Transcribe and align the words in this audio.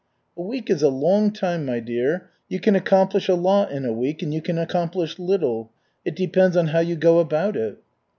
"A 0.35 0.41
week 0.41 0.71
is 0.71 0.81
a 0.81 0.89
long 0.89 1.29
time, 1.31 1.63
my 1.63 1.79
dear. 1.79 2.31
You 2.49 2.59
can 2.59 2.75
accomplish 2.75 3.27
a 3.29 3.35
lot 3.35 3.71
in 3.71 3.85
a 3.85 3.93
week, 3.93 4.23
and 4.23 4.33
you 4.33 4.41
can 4.41 4.57
accomplish 4.57 5.19
little. 5.19 5.69
It 6.03 6.15
depends 6.15 6.57
on 6.57 6.69
how 6.69 6.79
you 6.79 6.95
go 6.95 7.19
about 7.19 7.55
it." 7.55 7.77